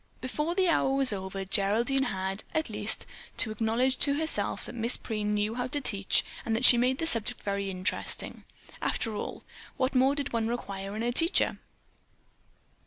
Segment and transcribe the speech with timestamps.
[0.19, 3.05] Before the hour was over Geraldine had, at least,
[3.37, 6.97] to acknowledge to herself that Miss Preen knew how to teach and that she made
[6.97, 8.43] the subject very interesting.
[8.81, 9.43] After all,
[9.77, 11.59] what more did one require in a teacher?